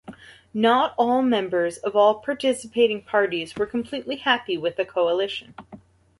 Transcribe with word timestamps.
Not 0.55 0.95
all 0.97 1.21
members 1.21 1.77
of 1.77 1.95
all 1.95 2.21
participating 2.21 3.03
parties 3.03 3.55
were 3.55 3.67
completely 3.67 4.15
happy 4.15 4.57
with 4.57 4.75
the 4.77 4.83
coalition. 4.83 5.53